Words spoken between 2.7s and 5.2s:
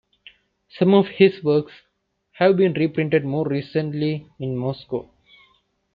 reprinted more recently in Moscow.